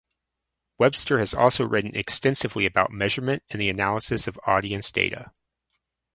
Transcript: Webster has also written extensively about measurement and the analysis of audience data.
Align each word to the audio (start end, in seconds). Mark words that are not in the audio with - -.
Webster 0.79 1.19
has 1.19 1.31
also 1.35 1.63
written 1.63 1.95
extensively 1.95 2.65
about 2.65 2.91
measurement 2.91 3.43
and 3.51 3.61
the 3.61 3.69
analysis 3.69 4.25
of 4.27 4.39
audience 4.47 4.91
data. 4.91 5.31